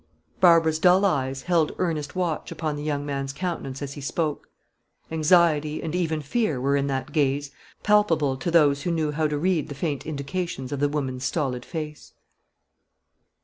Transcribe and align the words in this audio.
Barbara's 0.39 0.79
dull 0.79 1.05
eyes 1.05 1.43
held 1.43 1.75
earnest 1.77 2.15
watch 2.15 2.51
upon 2.51 2.75
the 2.75 2.81
young 2.81 3.05
man's 3.05 3.31
countenance 3.31 3.83
as 3.83 3.93
he 3.93 4.01
spoke. 4.01 4.49
Anxiety 5.11 5.79
and 5.83 5.93
even 5.93 6.21
fear 6.23 6.59
were 6.59 6.75
in 6.75 6.87
that 6.87 7.11
gaze, 7.11 7.51
palpable 7.83 8.35
to 8.35 8.49
those 8.49 8.81
who 8.81 8.89
knew 8.89 9.11
how 9.11 9.27
to 9.27 9.37
read 9.37 9.69
the 9.69 9.75
faint 9.75 10.07
indications 10.07 10.71
of 10.71 10.79
the 10.79 10.89
woman's 10.89 11.25
stolid 11.25 11.63
face. 11.63 12.13